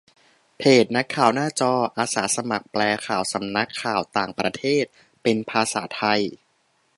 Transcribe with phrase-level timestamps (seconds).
[0.57, 4.85] เพจ นักข่าวหน้าจอ อาสาสมัครแปลข่าวสำนักข่าวต่างประเทศ
[5.23, 6.21] เป็นภาษาไทย